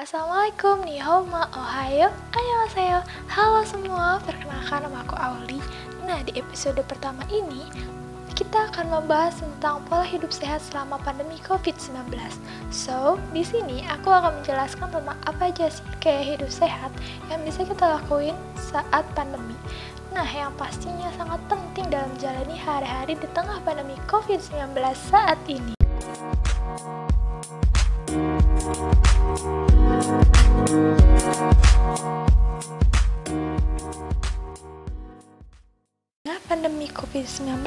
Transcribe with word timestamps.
Assalamualaikum, 0.00 0.88
Nihoma, 0.88 1.52
Ohayo, 1.52 2.08
Annyeonghaseyo 2.32 3.04
Halo 3.28 3.60
semua, 3.68 4.16
perkenalkan 4.24 4.88
nama 4.88 5.04
aku 5.04 5.12
Auli 5.12 5.60
Nah, 6.08 6.24
di 6.24 6.40
episode 6.40 6.80
pertama 6.88 7.20
ini 7.28 7.68
kita 8.32 8.72
akan 8.72 8.88
membahas 8.88 9.44
tentang 9.44 9.84
pola 9.84 10.00
hidup 10.00 10.32
sehat 10.32 10.64
selama 10.64 10.96
pandemi 11.04 11.36
COVID-19. 11.44 12.16
So, 12.72 13.20
di 13.36 13.44
sini 13.44 13.84
aku 13.92 14.08
akan 14.08 14.40
menjelaskan 14.40 14.88
tentang 14.88 15.20
apa 15.28 15.52
aja 15.52 15.68
sih 15.68 15.84
gaya 16.00 16.24
hidup 16.24 16.48
sehat 16.48 16.88
yang 17.28 17.44
bisa 17.44 17.68
kita 17.68 18.00
lakuin 18.00 18.32
saat 18.56 19.04
pandemi. 19.12 19.52
Nah, 20.16 20.24
yang 20.24 20.56
pastinya 20.56 21.12
sangat 21.20 21.44
penting 21.52 21.92
dalam 21.92 22.08
menjalani 22.16 22.56
hari-hari 22.56 23.20
di 23.20 23.28
tengah 23.36 23.60
pandemi 23.68 24.00
COVID-19 24.08 24.80
saat 24.96 25.36
ini. 25.44 25.79
COVID-19, 37.30 37.62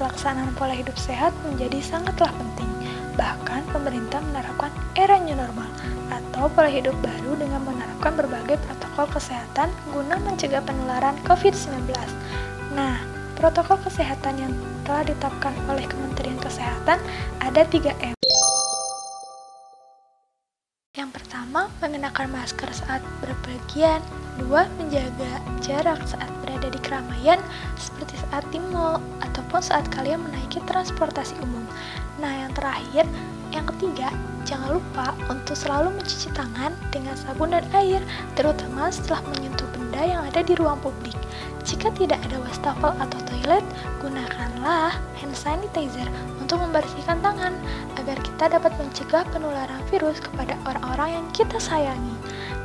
pelaksanaan 0.00 0.56
pola 0.56 0.72
hidup 0.72 0.96
sehat 0.96 1.36
menjadi 1.44 1.84
sangatlah 1.84 2.32
penting. 2.32 2.72
Bahkan, 3.20 3.68
pemerintah 3.68 4.24
menerapkan 4.24 4.72
era 4.96 5.20
new 5.20 5.36
normal 5.36 5.68
atau 6.08 6.48
pola 6.48 6.72
hidup 6.72 6.96
baru 7.04 7.36
dengan 7.36 7.60
menerapkan 7.60 8.16
berbagai 8.16 8.56
protokol 8.64 9.12
kesehatan 9.12 9.68
guna 9.92 10.16
mencegah 10.16 10.64
penularan 10.64 11.12
COVID-19. 11.28 11.92
Nah, 12.72 13.04
protokol 13.36 13.84
kesehatan 13.84 14.40
yang 14.40 14.52
telah 14.88 15.04
ditetapkan 15.04 15.52
oleh 15.68 15.84
Kementerian 15.84 16.40
Kesehatan 16.40 16.96
ada 17.44 17.62
3M. 17.68 18.21
Pertama, 21.42 21.66
mengenakan 21.82 22.30
masker 22.38 22.70
saat 22.70 23.02
berpergian. 23.18 23.98
Dua, 24.38 24.70
menjaga 24.78 25.42
jarak 25.58 25.98
saat 26.06 26.30
berada 26.38 26.70
di 26.70 26.78
keramaian, 26.78 27.42
seperti 27.74 28.14
saat 28.14 28.46
di 28.54 28.62
mall 28.70 29.02
ataupun 29.26 29.58
saat 29.58 29.82
kalian 29.90 30.22
menaiki 30.22 30.62
transportasi 30.70 31.34
umum. 31.42 31.66
Nah, 32.22 32.46
yang 32.46 32.54
terakhir, 32.54 33.10
yang 33.50 33.66
ketiga, 33.74 34.14
jangan 34.46 34.78
lupa 34.78 35.18
untuk 35.26 35.58
selalu 35.58 35.90
mencuci 35.98 36.30
tangan 36.30 36.78
dengan 36.94 37.18
sabun 37.18 37.50
dan 37.50 37.66
air, 37.74 37.98
terutama 38.38 38.94
setelah 38.94 39.26
menyentuh 39.34 39.66
benda 39.74 39.98
yang 39.98 40.22
ada 40.22 40.46
di 40.46 40.54
ruang 40.54 40.78
publik. 40.78 41.18
Jika 41.66 41.90
tidak 41.98 42.22
ada 42.22 42.38
wastafel 42.38 42.94
atau 43.02 43.18
toilet, 43.26 43.66
gunakanlah 43.98 44.94
hand 45.18 45.34
sanitizer 45.34 46.06
untuk 46.38 46.62
membersihkan 46.62 47.18
tangan 47.18 47.31
kita 48.42 48.58
dapat 48.58 48.74
mencegah 48.74 49.22
penularan 49.30 49.78
virus 49.86 50.18
kepada 50.18 50.58
orang-orang 50.66 51.14
yang 51.14 51.26
kita 51.30 51.62
sayangi. 51.62 52.18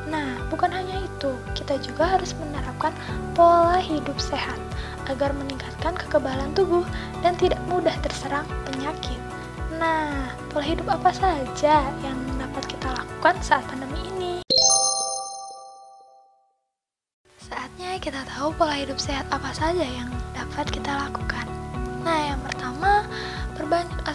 Nah, 0.09 0.33
bukan 0.50 0.73
hanya 0.73 1.06
itu, 1.06 1.30
kita 1.53 1.78
juga 1.78 2.17
harus 2.17 2.33
menerapkan 2.42 2.89
pola 3.38 3.78
hidup 3.78 4.17
sehat 4.17 4.58
agar 5.05 5.30
meningkatkan 5.38 5.94
kekebalan 5.94 6.50
tubuh 6.58 6.81
dan 7.22 7.38
tidak 7.38 7.61
mudah 7.70 7.94
terserang 8.02 8.50
penyakit. 8.66 9.22
Nah, 9.78 10.33
pola 10.50 10.66
hidup 10.66 10.89
apa 10.89 11.14
saja 11.14 11.86
yang 12.02 12.17
dapat 12.42 12.66
kita 12.73 12.98
lakukan 12.98 13.38
saat 13.45 13.61
pandemi 13.70 14.02
ini? 14.17 14.33
Saatnya 17.38 18.02
kita 18.02 18.25
tahu 18.25 18.50
pola 18.58 18.81
hidup 18.81 18.98
sehat 18.98 19.30
apa 19.30 19.53
saja 19.53 19.86
yang 19.86 20.09
dapat 20.33 20.73
kita 20.73 20.89
lakukan. 20.89 21.45
Nah, 22.02 22.33
yang 22.33 22.42
pertama, 22.42 22.57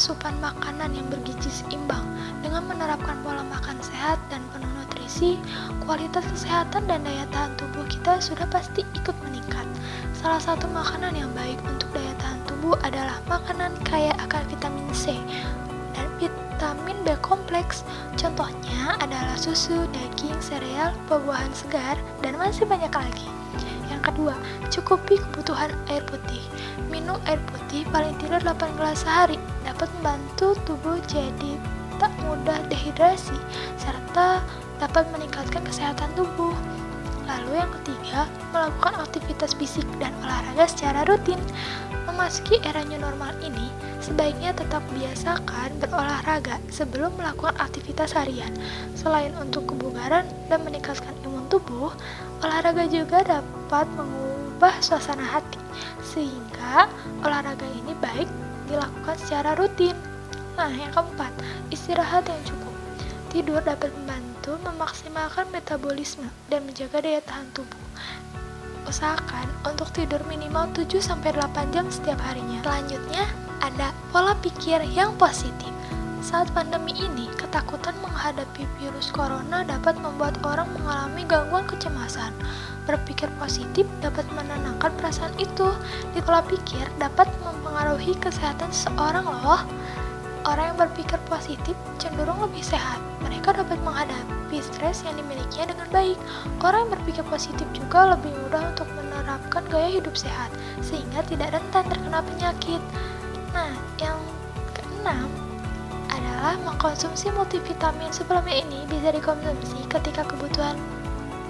asupan 0.03 0.35
makanan 0.43 0.99
yang 0.99 1.07
bergizi 1.07 1.63
seimbang. 1.63 2.03
Dengan 2.43 2.67
menerapkan 2.67 3.23
pola 3.23 3.47
makan 3.47 3.79
sehat 3.79 4.19
dan 4.35 4.43
penuh 4.51 4.67
nutrisi, 4.75 5.39
kualitas 5.79 6.27
kesehatan 6.27 6.91
dan 6.91 7.07
daya 7.07 7.23
tahan 7.31 7.55
tubuh 7.55 7.87
kita 7.87 8.19
sudah 8.19 8.43
pasti 8.51 8.83
ikut 8.99 9.15
meningkat. 9.23 9.63
Salah 10.19 10.43
satu 10.43 10.67
makanan 10.75 11.15
yang 11.15 11.31
baik 11.39 11.63
untuk 11.63 11.87
daya 11.95 12.11
tahan 12.19 12.43
tubuh 12.51 12.75
adalah 12.83 13.23
makanan 13.31 13.79
kaya 13.87 14.11
akan 14.27 14.43
vitamin 14.51 14.91
C 14.91 15.23
dan 15.95 16.11
vitamin 16.19 16.99
B 17.07 17.15
kompleks. 17.23 17.87
Contohnya 18.19 18.99
adalah 18.99 19.39
susu, 19.39 19.87
daging, 19.95 20.35
sereal, 20.43 20.91
buah-buahan 21.07 21.55
segar, 21.55 21.95
dan 22.27 22.35
masih 22.43 22.67
banyak 22.67 22.91
lagi. 22.91 23.31
Kedua, 24.03 24.35
cukupi 24.69 25.17
kebutuhan 25.17 25.71
air 25.87 26.03
putih. 26.05 26.43
Minum 26.91 27.17
air 27.31 27.39
putih 27.49 27.87
paling 27.95 28.19
tidak 28.19 28.43
8 28.43 28.75
gelas 28.75 29.07
sehari 29.07 29.39
dapat 29.63 29.87
membantu 29.99 30.59
tubuh 30.67 30.99
jadi 31.07 31.55
tak 32.03 32.11
mudah 32.27 32.59
dehidrasi 32.67 33.39
serta 33.79 34.43
dapat 34.83 35.07
meningkatkan 35.15 35.63
kesehatan 35.63 36.11
tubuh. 36.19 36.51
Lalu 37.23 37.63
yang 37.63 37.71
ketiga, 37.81 38.27
melakukan 38.51 38.99
aktivitas 38.99 39.55
fisik 39.55 39.87
dan 40.03 40.11
olahraga 40.27 40.67
secara 40.67 41.07
rutin. 41.07 41.39
Memasuki 42.11 42.59
era 42.67 42.83
new 42.83 42.99
normal 42.99 43.31
ini, 43.47 43.71
sebaiknya 44.03 44.51
tetap 44.51 44.83
biasakan 44.91 45.79
berolahraga 45.79 46.59
sebelum 46.75 47.15
melakukan 47.15 47.55
aktivitas 47.63 48.19
harian. 48.19 48.51
Selain 48.99 49.31
untuk 49.39 49.71
kebugaran 49.71 50.27
dan 50.51 50.67
meningkatkan 50.67 51.15
tubuh, 51.53 51.93
olahraga 52.41 52.89
juga 52.89 53.21
dapat 53.21 53.85
mengubah 53.93 54.73
suasana 54.81 55.21
hati, 55.21 55.61
sehingga 56.01 56.89
olahraga 57.21 57.69
ini 57.77 57.93
baik 58.01 58.29
dilakukan 58.73 59.17
secara 59.21 59.53
rutin. 59.61 59.93
Nah, 60.57 60.73
yang 60.73 60.89
keempat, 60.97 61.33
istirahat 61.69 62.25
yang 62.25 62.41
cukup. 62.49 62.75
Tidur 63.29 63.61
dapat 63.61 63.93
membantu 63.93 64.57
memaksimalkan 64.65 65.49
metabolisme 65.53 66.29
dan 66.49 66.65
menjaga 66.65 67.01
daya 67.05 67.21
tahan 67.25 67.49
tubuh. 67.57 67.81
Usahakan 68.85 69.49
untuk 69.65 69.89
tidur 69.97 70.21
minimal 70.29 70.69
7-8 70.77 71.73
jam 71.73 71.89
setiap 71.89 72.21
harinya. 72.21 72.61
Selanjutnya, 72.61 73.25
ada 73.65 73.97
pola 74.13 74.37
pikir 74.45 74.85
yang 74.93 75.17
positif. 75.17 75.72
Saat 76.33 76.49
pandemi 76.57 76.97
ini, 76.97 77.29
ketakutan 77.37 77.93
menghadapi 78.01 78.65
virus 78.81 79.13
corona 79.13 79.69
dapat 79.69 80.01
membuat 80.01 80.41
orang 80.49 80.65
mengalami 80.73 81.29
gangguan 81.29 81.69
kecemasan. 81.69 82.33
Berpikir 82.89 83.29
positif 83.37 83.85
dapat 84.01 84.25
menenangkan 84.33 84.97
perasaan 84.97 85.37
itu. 85.37 85.69
Di 86.17 86.25
pola 86.25 86.41
pikir 86.41 86.89
dapat 86.97 87.29
mempengaruhi 87.45 88.17
kesehatan 88.17 88.73
seseorang 88.73 89.29
loh. 89.29 89.61
Orang 90.49 90.73
yang 90.73 90.89
berpikir 90.89 91.21
positif 91.29 91.77
cenderung 92.01 92.41
lebih 92.41 92.65
sehat. 92.65 92.97
Mereka 93.21 93.53
dapat 93.53 93.77
menghadapi 93.85 94.57
stres 94.65 95.05
yang 95.05 95.21
dimilikinya 95.21 95.77
dengan 95.77 95.89
baik. 95.93 96.17
Orang 96.65 96.89
yang 96.89 96.97
berpikir 96.97 97.29
positif 97.29 97.69
juga 97.77 98.17
lebih 98.17 98.33
mudah 98.49 98.73
untuk 98.73 98.89
menerapkan 98.97 99.69
gaya 99.69 100.01
hidup 100.01 100.17
sehat, 100.17 100.49
sehingga 100.81 101.21
tidak 101.29 101.53
rentan 101.53 101.85
terkena 101.93 102.25
penyakit. 102.25 102.81
Nah, 103.53 103.69
yang 104.01 104.17
adalah 106.53 106.77
mengkonsumsi 106.77 107.33
multivitamin. 107.33 108.13
Suplemen 108.13 108.53
ini 108.53 108.85
bisa 108.85 109.09
dikonsumsi 109.09 109.89
ketika 109.89 110.21
kebutuhan 110.29 110.77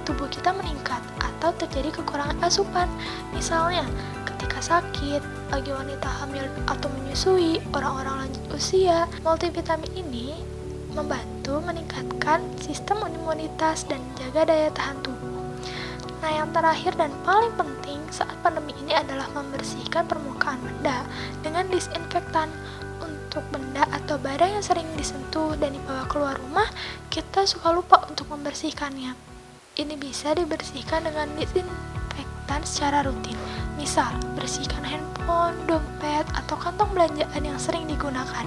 tubuh 0.06 0.30
kita 0.30 0.54
meningkat 0.54 1.02
atau 1.18 1.50
terjadi 1.58 1.90
kekurangan 1.90 2.38
asupan. 2.38 2.86
Misalnya, 3.34 3.82
ketika 4.22 4.62
sakit, 4.62 5.18
bagi 5.50 5.74
wanita 5.74 6.06
hamil 6.22 6.46
atau 6.70 6.86
menyusui, 6.86 7.58
orang-orang 7.74 8.30
lanjut 8.30 8.46
usia, 8.54 9.10
multivitamin 9.26 9.90
ini 9.98 10.38
membantu 10.94 11.58
meningkatkan 11.58 12.46
sistem 12.62 13.02
imunitas 13.10 13.82
dan 13.90 13.98
menjaga 14.14 14.54
daya 14.54 14.70
tahan 14.70 15.02
tubuh. 15.02 15.42
Nah, 16.22 16.30
yang 16.30 16.54
terakhir 16.54 16.94
dan 16.94 17.10
paling 17.26 17.50
penting 17.58 17.98
saat 18.14 18.38
pandemi 18.46 18.70
ini 18.78 18.94
adalah 18.94 19.26
membersihkan 19.34 20.06
permukaan 20.06 20.62
benda 20.62 21.02
dengan 21.42 21.66
disinfektan. 21.66 22.54
Untuk 23.32 23.48
benda 23.48 23.88
atau 23.88 24.20
barang 24.20 24.60
yang 24.60 24.60
sering 24.60 24.84
disentuh 24.92 25.56
dan 25.56 25.72
dibawa 25.72 26.04
keluar 26.04 26.36
rumah, 26.36 26.68
kita 27.08 27.48
suka 27.48 27.72
lupa 27.72 28.04
untuk 28.04 28.28
membersihkannya. 28.28 29.16
Ini 29.72 29.96
bisa 29.96 30.36
dibersihkan 30.36 31.08
dengan 31.08 31.32
disinfektan 31.40 32.60
secara 32.60 33.08
rutin. 33.08 33.32
Misal, 33.82 34.14
bersihkan 34.38 34.86
handphone, 34.86 35.58
dompet, 35.66 36.22
atau 36.38 36.54
kantong 36.54 36.86
belanjaan 36.94 37.42
yang 37.42 37.58
sering 37.58 37.90
digunakan. 37.90 38.46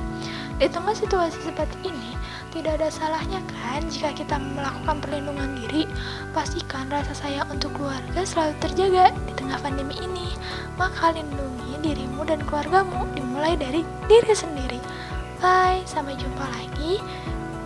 Di 0.55 0.71
tengah 0.71 0.95
situasi 0.95 1.43
seperti 1.43 1.91
ini, 1.91 2.15
tidak 2.55 2.79
ada 2.79 2.87
salahnya 2.87 3.43
kan 3.51 3.83
jika 3.91 4.15
kita 4.15 4.39
melakukan 4.39 5.03
perlindungan 5.03 5.59
diri. 5.59 5.91
Pastikan 6.31 6.87
rasa 6.87 7.11
sayang 7.11 7.51
untuk 7.51 7.75
keluarga 7.75 8.23
selalu 8.23 8.55
terjaga 8.63 9.11
di 9.27 9.35
tengah 9.35 9.59
pandemi 9.59 9.99
ini. 9.99 10.39
Maka 10.79 11.11
lindungi 11.11 11.83
dirimu 11.83 12.23
dan 12.23 12.39
keluargamu 12.47 13.03
dimulai 13.11 13.59
dari 13.59 13.83
diri 14.07 14.31
sendiri. 14.31 14.79
Bye, 15.43 15.83
sampai 15.83 16.15
jumpa 16.15 16.47
lagi 16.47 17.03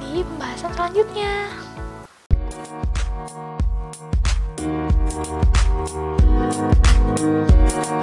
di 0.01 0.25
pembahasan 0.25 0.74
selanjutnya. 0.74 1.54
嗯。 7.17 7.99